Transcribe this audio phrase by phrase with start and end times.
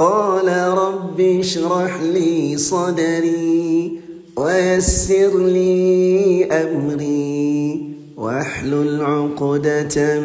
[0.00, 0.48] قال
[0.78, 4.00] رب اشرح لي صدري
[4.36, 10.20] ويسر لي أمري واحلل عقدة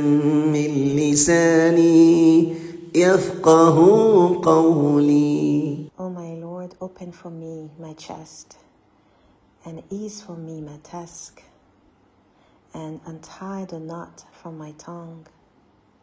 [0.56, 2.56] من لساني
[2.96, 3.78] يفقه
[4.44, 8.58] قولي O my Lord, open for me my chest,
[9.66, 11.44] and ease for me my task,
[12.74, 15.28] and untie the knot from my tongue,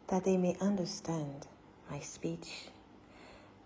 [0.09, 1.47] that they may understand
[1.89, 2.69] my speech.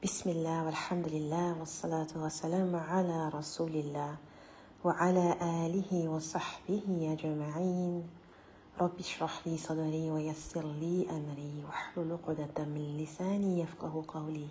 [0.04, 4.16] بسم الله والحمد لله والصلاة والسلام على رسول الله
[4.84, 8.04] وعلى آله وصحبه جماعين
[8.82, 14.48] رب اشرح لي صدري ويسر لي أمري واحلل عقدة من لساني يفقه قولي.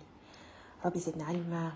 [0.85, 1.71] رب زدنا علما.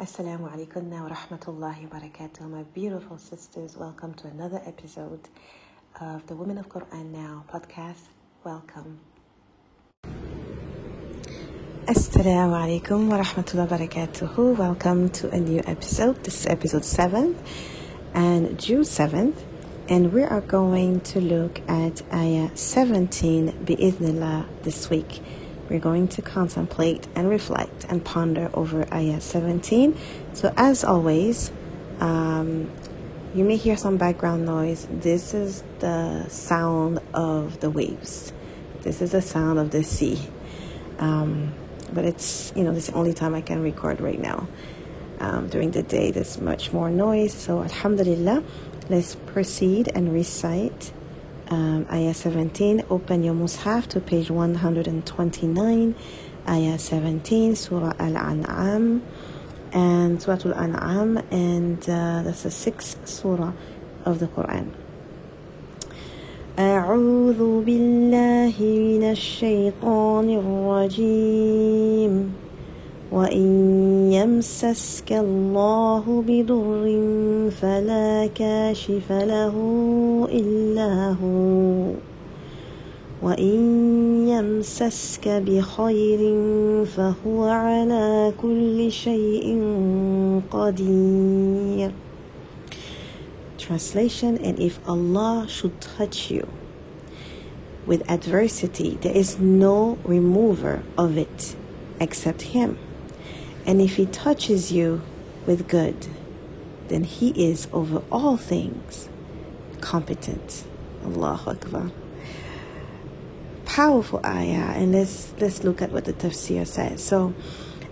[0.00, 3.76] السلام عليكم ورحمة الله وبركاته my beautiful sisters.
[3.76, 5.28] Welcome to another episode
[6.00, 8.08] of the Women of Quran Now podcast.
[8.44, 9.11] Welcome.
[11.84, 14.52] Assalamu alaikum wa rahmatullahi wa.
[14.56, 16.22] Welcome to a new episode.
[16.22, 17.36] This is episode 7
[18.14, 19.34] and June 7th.
[19.88, 25.22] And we are going to look at Ayah 17 bi'idhnillah this week.
[25.68, 29.98] We're going to contemplate and reflect and ponder over Ayah 17.
[30.34, 31.50] So, as always,
[31.98, 32.70] um,
[33.34, 34.86] you may hear some background noise.
[34.88, 38.32] This is the sound of the waves,
[38.82, 40.20] this is the sound of the sea.
[41.00, 41.52] Um,
[41.92, 44.48] but it's, you know, this is the only time I can record right now.
[45.20, 47.32] Um, during the day, there's much more noise.
[47.32, 48.42] So, Alhamdulillah.
[48.90, 50.92] Let's proceed and recite
[51.50, 52.84] um, Ayah 17.
[52.90, 55.94] Open your Mus'haf to page 129,
[56.48, 59.02] Ayah 17, Surah Al An'am,
[59.72, 63.52] and Surah Al An'am, and uh, that's the sixth Surah
[64.04, 64.81] of the Quran.
[66.58, 72.32] أعوذ بالله من الشيطان الرجيم.
[73.12, 73.46] وإن
[74.12, 76.84] يمسسك الله بضر
[77.50, 79.54] فلا كاشف له
[80.32, 81.92] إلا هو.
[83.22, 83.58] وإن
[84.28, 86.36] يمسسك بخير
[86.84, 89.62] فهو على كل شيء
[90.50, 91.90] قدير.
[93.62, 96.48] Translation And if Allah should touch you
[97.86, 101.56] with adversity, there is no remover of it
[102.00, 102.78] except Him.
[103.64, 105.02] And if he touches you
[105.46, 106.08] with good,
[106.88, 109.08] then he is over all things
[109.80, 110.64] competent.
[111.04, 111.90] Allahu Akbar.
[113.64, 117.02] Powerful ayah, and let's let's look at what the tafsir says.
[117.02, 117.32] So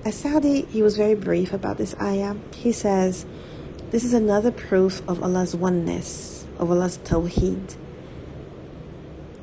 [0.04, 2.34] As-Sa'di, he was very brief about this ayah.
[2.54, 3.26] He says,
[3.90, 7.74] This is another proof of Allah's oneness, of Allah's tawheed.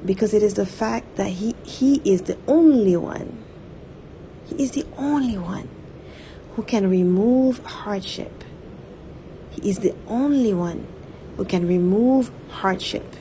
[0.05, 3.43] Because it is the fact that He He is the only one.
[4.45, 5.67] He is the only one
[6.55, 8.45] who can remove hardship.
[9.51, 10.87] He is the only one
[11.35, 13.17] who can remove hardship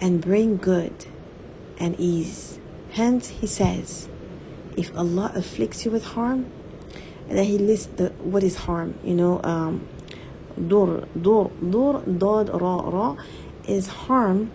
[0.00, 1.06] and bring good
[1.78, 2.58] and ease.
[2.90, 4.08] Hence, he says,
[4.76, 6.50] if Allah afflicts you with harm,
[7.28, 8.98] and then he lists the, what is harm.
[9.04, 9.86] You know, um,
[10.56, 13.16] dur, dur, dur, dod, ra, ra
[13.66, 14.50] is harm.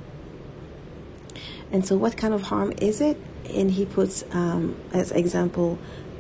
[1.72, 3.17] And so, what kind of harm is it?
[3.50, 5.78] And he puts um, as example,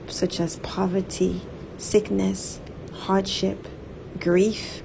[0.07, 1.41] such as poverty,
[1.77, 2.59] sickness,
[2.93, 3.67] hardship,
[4.19, 4.81] grief,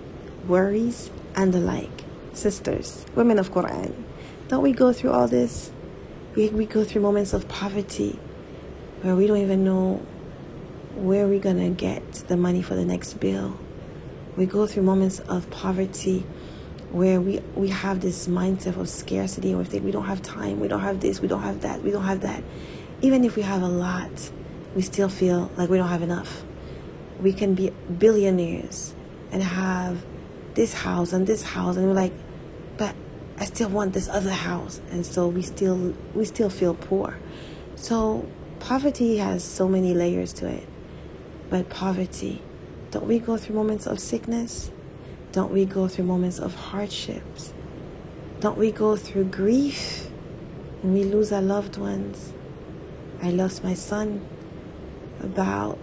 [0.46, 2.04] worries, and the like.
[2.32, 3.94] Sisters, women of Quran,
[4.48, 5.72] don't we go through all this?
[6.34, 8.18] We, we go through moments of poverty
[9.00, 10.04] where we don't even know
[10.94, 13.58] where we're to get the money for the next bill.
[14.36, 16.26] We go through moments of poverty
[16.90, 20.60] where we, we have this mindset of scarcity and we think we don't have time,
[20.60, 22.42] we don't have this, we don't have that, we don't have that.
[23.02, 24.30] Even if we have a lot,
[24.74, 26.44] we still feel like we don't have enough
[27.20, 28.94] we can be billionaires
[29.30, 30.04] and have
[30.54, 32.12] this house and this house and we're like
[32.76, 32.94] but
[33.38, 37.18] i still want this other house and so we still we still feel poor
[37.74, 38.28] so
[38.60, 40.66] poverty has so many layers to it
[41.50, 42.42] but poverty
[42.90, 44.70] don't we go through moments of sickness
[45.32, 47.52] don't we go through moments of hardships
[48.40, 50.08] don't we go through grief
[50.82, 52.32] when we lose our loved ones
[53.22, 54.26] i lost my son
[55.20, 55.78] about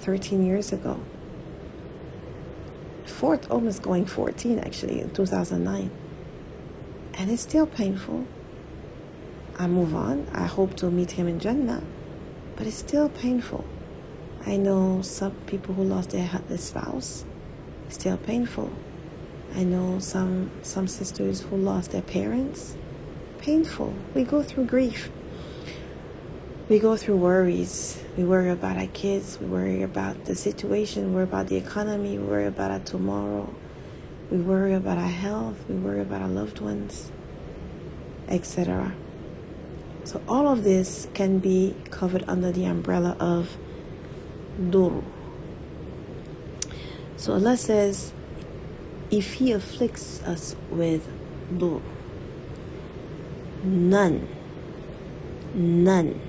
[0.00, 0.98] 13 years ago.
[3.04, 5.90] Fourth, almost going 14 actually, in 2009.
[7.14, 8.26] And it's still painful.
[9.58, 10.26] I move on.
[10.32, 11.82] I hope to meet him in Jannah.
[12.56, 13.64] But it's still painful.
[14.46, 17.24] I know some people who lost their, their spouse.
[17.86, 18.72] It's still painful.
[19.54, 22.76] I know some some sisters who lost their parents.
[23.38, 23.94] Painful.
[24.14, 25.10] We go through grief.
[26.70, 28.02] we go through worries.
[28.16, 29.38] We worry about our kids.
[29.40, 31.08] We worry about the situation.
[31.08, 32.16] We worry about the economy.
[32.16, 33.52] We worry about our tomorrow.
[34.30, 35.56] We worry about our health.
[35.68, 37.10] We worry about our loved ones,
[38.28, 38.94] etc.
[40.04, 43.56] So all of this can be covered under the umbrella of
[44.68, 45.02] dur.
[47.16, 48.12] So Allah says,
[49.10, 51.08] if He afflicts us with
[51.56, 51.80] dur,
[53.62, 54.28] none,
[55.54, 56.20] none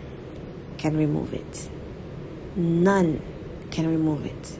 [0.78, 1.70] can remove it.
[2.56, 3.22] None
[3.72, 4.60] can remove it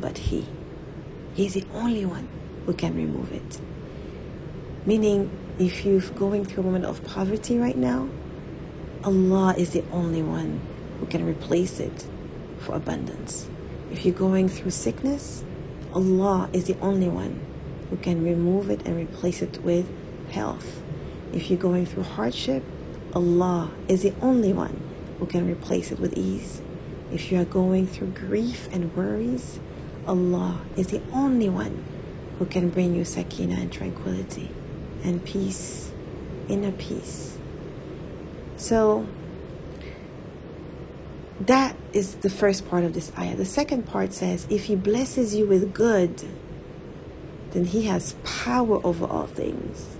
[0.00, 0.46] but He.
[1.34, 2.28] He is the only one
[2.66, 3.60] who can remove it.
[4.86, 8.08] Meaning, if you're going through a moment of poverty right now,
[9.04, 10.60] Allah is the only one
[10.98, 12.06] who can replace it
[12.58, 13.48] for abundance.
[13.90, 15.44] If you're going through sickness,
[15.94, 17.40] Allah is the only one
[17.90, 19.88] who can remove it and replace it with
[20.30, 20.82] health.
[21.32, 22.62] If you're going through hardship,
[23.14, 24.80] Allah is the only one
[25.18, 26.60] who can replace it with ease.
[27.12, 29.58] If you are going through grief and worries,
[30.06, 31.84] Allah is the only one
[32.38, 34.50] who can bring you sakina and tranquility
[35.02, 35.90] and peace,
[36.48, 37.38] inner peace.
[38.56, 39.06] So,
[41.40, 43.36] that is the first part of this ayah.
[43.36, 46.22] The second part says, if He blesses you with good,
[47.52, 49.96] then He has power over all things.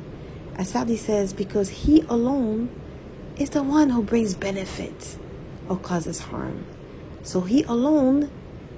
[0.57, 2.71] As-Sa'di says, because He alone
[3.37, 5.17] is the one who brings benefit
[5.69, 6.65] or causes harm.
[7.23, 8.31] So he alone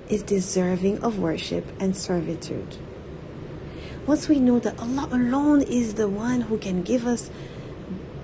[0.08, 2.76] is deserving of worship and servitude.
[4.06, 7.30] Once we know that Allah alone is the one who can give us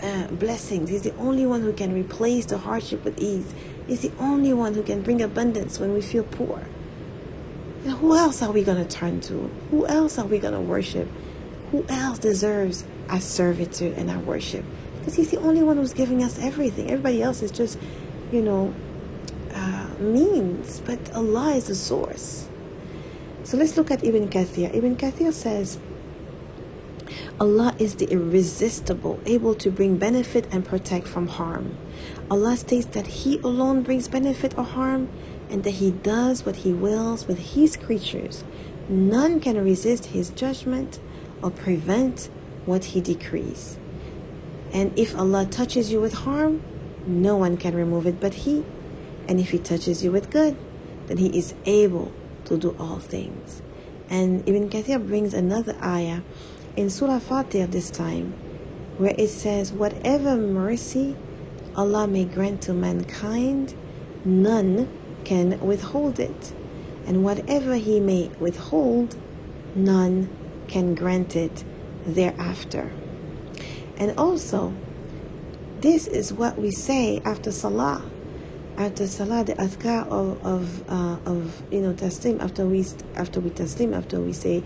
[0.02, 3.54] uh, blessings, He's the only one who can replace the hardship with ease,
[3.86, 6.62] He's the only one who can bring abundance when we feel poor.
[7.84, 9.50] And who else are we going to turn to?
[9.70, 11.08] Who else are we going to worship?
[11.70, 14.64] Who else deserves our servitude and our worship?
[15.06, 16.90] because he's the only one who's giving us everything.
[16.90, 17.78] Everybody else is just,
[18.32, 18.74] you know,
[19.54, 22.48] uh, means, but Allah is the source.
[23.44, 24.74] So let's look at Ibn Kathir.
[24.74, 25.78] Ibn Kathir says,
[27.40, 31.76] Allah is the irresistible, able to bring benefit and protect from harm.
[32.30, 35.08] Allah states that He alone brings benefit or harm
[35.50, 38.44] and that He does what He wills with His creatures.
[38.88, 40.98] None can resist His judgment
[41.42, 42.28] or prevent
[42.64, 43.78] what He decrees.
[44.72, 46.60] And if Allah touches you with harm,
[47.06, 48.64] no one can remove it but He.
[49.28, 50.56] And if He touches you with good,
[51.06, 52.12] then He is able
[52.46, 53.62] to do all things.
[54.08, 56.20] And Ibn Kathir brings another ayah
[56.76, 58.32] in Surah Fatir this time,
[58.98, 61.16] where it says, Whatever mercy
[61.74, 63.74] Allah may grant to mankind,
[64.24, 64.88] none
[65.24, 66.52] can withhold it.
[67.06, 69.16] And whatever He may withhold,
[69.74, 70.28] none
[70.68, 71.64] can grant it
[72.06, 72.92] thereafter.
[73.96, 74.74] And also,
[75.80, 78.02] this is what we say after Salah.
[78.76, 82.84] After Salah, the adhkar of, of, uh, of you know, taslim, after we,
[83.14, 84.62] after we taslim, after we say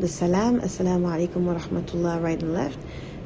[0.00, 2.78] the salam, assalamu alaikum wa rahmatullah, right and left.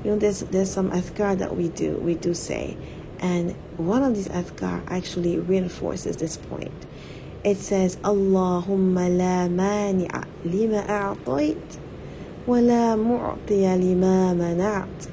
[0.05, 2.77] You know, there's, there's some athkar that we do, we do say.
[3.21, 6.87] And one of these athkar actually reinforces this point.
[7.43, 11.79] It says, Allahumma la mani'a lima a'tayt,
[12.47, 15.11] wa la mu'tiya lima mana'at,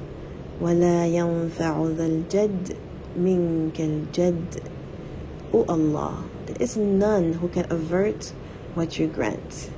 [0.60, 2.76] wa la yanfa'u dhal jadd
[3.16, 4.70] minkal jad.
[5.54, 8.32] O Allah, there is none who can avert
[8.74, 9.70] what you grant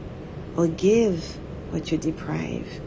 [0.56, 1.38] or give
[1.70, 2.80] what you deprive,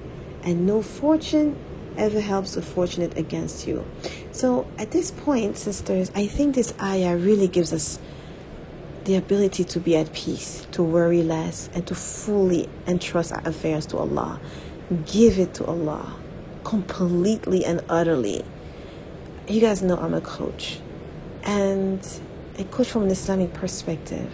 [0.43, 1.57] and no fortune
[1.97, 3.85] ever helps the fortunate against you.
[4.31, 7.99] So at this point, sisters, I think this ayah really gives us
[9.03, 13.85] the ability to be at peace, to worry less, and to fully entrust our affairs
[13.87, 14.39] to Allah.
[15.05, 16.15] Give it to Allah
[16.63, 18.45] completely and utterly.
[19.47, 20.79] You guys know I'm a coach
[21.43, 22.07] and
[22.57, 24.31] a coach from an Islamic perspective.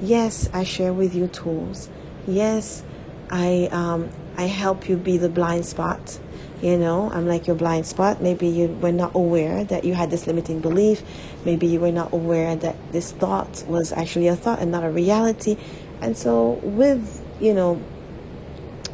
[0.00, 1.88] Yes, I share with you tools.
[2.26, 2.82] Yes,
[3.30, 6.18] I um, I help you be the blind spot.
[6.62, 8.20] You know, I'm like your blind spot.
[8.20, 11.02] Maybe you were not aware that you had this limiting belief.
[11.44, 14.90] Maybe you were not aware that this thought was actually a thought and not a
[14.90, 15.56] reality.
[16.00, 17.80] And so, with you know,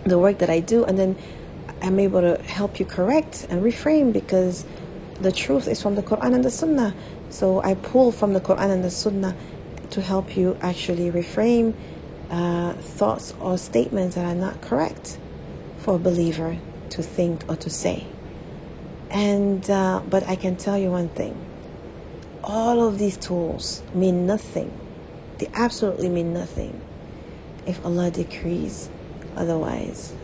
[0.04, 1.16] the work that I do, and then
[1.80, 4.64] I'm able to help you correct and reframe because
[5.20, 6.94] the truth is from the Quran and the Sunnah.
[7.30, 9.36] So I pull from the Quran and the Sunnah
[9.90, 11.74] to help you actually reframe
[12.34, 15.20] uh, thoughts or statements that are not correct
[15.76, 18.16] for a believer to think or to say.
[19.10, 21.48] And uh, but I can tell you one thing:
[22.44, 24.82] all of these tools mean nothing.
[25.38, 26.84] They absolutely mean nothing
[27.66, 28.90] if Allah decrees
[29.36, 30.16] otherwise.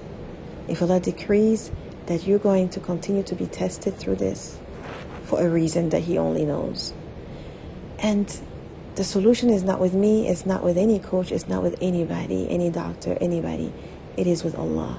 [0.69, 1.73] If Allah decrees
[2.07, 4.63] that you're going to continue to be tested through this
[5.23, 6.95] for a reason that He only knows.
[7.99, 8.29] And
[8.97, 12.49] the solution is not with me, it's not with any coach, it's not with anybody,
[12.51, 13.73] any doctor, anybody.
[14.17, 14.99] It is with Allah.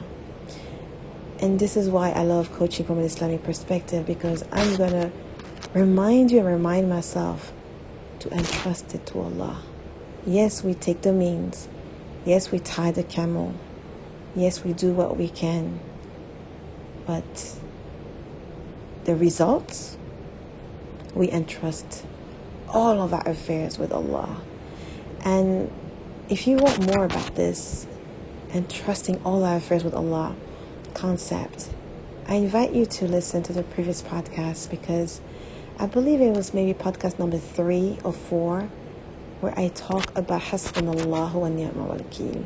[1.40, 5.12] And this is why I love coaching from an Islamic perspective because I'm going to
[5.74, 7.52] remind you and remind myself
[8.20, 9.62] to entrust it to Allah.
[10.26, 11.68] Yes, we take the means.
[12.26, 13.56] Yes, we tie the camel.
[14.36, 15.80] Yes, we do what we can.
[17.08, 17.56] But
[19.06, 19.98] the results,
[21.16, 22.06] we entrust
[22.72, 24.42] all of our affairs with Allah.
[25.24, 25.72] And
[26.30, 27.88] if you want more about this,
[28.54, 30.36] and trusting all our affairs with Allah
[30.94, 31.70] concept,
[32.28, 35.22] I invite you to listen to the previous podcast because
[35.80, 38.70] I believe it was maybe podcast number three or four
[39.40, 42.46] where I talk about Hasbunallahu wa ni'mal wakil.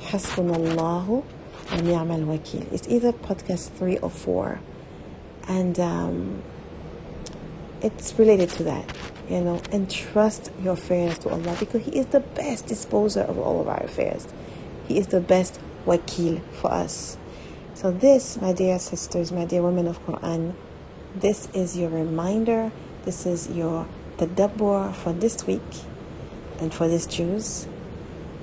[0.00, 2.72] Hasbunallahu wa ni'mal wakil.
[2.72, 4.60] It's either podcast three or four.
[5.46, 6.42] And um,
[7.82, 8.96] it's related to that,
[9.30, 13.60] you know, entrust your affairs to Allah because He is the best disposer of all
[13.60, 14.26] of our affairs.
[14.88, 17.16] He is the best wakil for us.
[17.74, 20.54] So, this, my dear sisters, my dear women of Quran,
[21.14, 22.72] this is your reminder.
[23.04, 23.86] This is your
[24.18, 25.62] tadabbur for this week
[26.58, 27.68] and for this Juzz.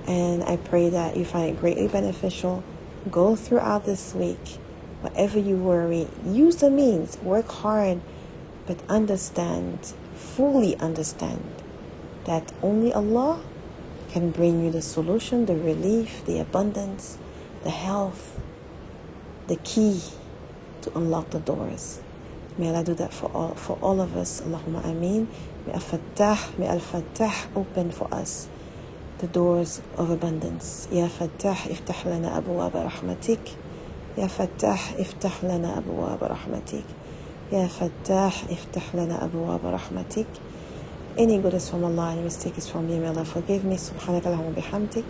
[0.07, 2.63] And I pray that you find it greatly beneficial.
[3.11, 4.57] Go throughout this week.
[5.01, 8.01] Whatever you worry, use the means, work hard,
[8.65, 11.63] but understand, fully understand,
[12.25, 13.41] that only Allah
[14.09, 17.17] can bring you the solution, the relief, the abundance,
[17.63, 18.39] the health,
[19.47, 20.01] the key
[20.81, 22.01] to unlock the doors.
[22.57, 24.41] May Allah do that for all for all of us.
[24.41, 25.29] Allahumma ameen.
[25.65, 28.49] May Al-Fattah, may Al-Fattah open for us
[29.19, 30.87] the doors of abundance.
[30.91, 33.55] Ya Fattah, iftah lana abwaab rahmatik.
[34.15, 36.85] Ya Fattah, iftah lana abwaab rahmatik.
[37.49, 40.27] Ya Fattah, iftah lana abwaab rahmatik.
[41.17, 42.99] Any good is from Allah, any mistake is from me.
[42.99, 43.77] May Allah forgive me.
[43.77, 45.05] سبحانك اللهم وبحمدك.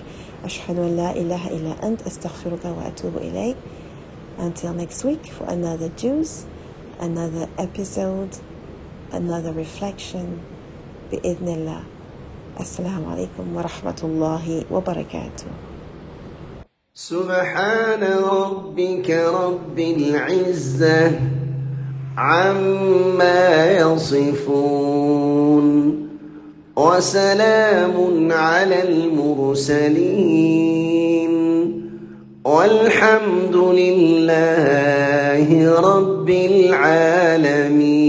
[0.45, 3.57] أشهد أن لا إله إلا أنت أستغفرك وأتوب إليك.
[4.37, 6.45] Until next week for another Jews,
[6.99, 8.37] another episode,
[9.11, 10.45] another reflection.
[11.11, 11.83] بإذن الله.
[12.59, 15.51] السلام عليكم ورحمة الله وبركاته.
[16.93, 21.36] سبحان ربك رب العزة
[22.17, 25.67] عما يصفون
[26.75, 30.17] وسلام على المرسلين
[32.45, 35.47] والحمد لله
[35.79, 38.06] رب العالمين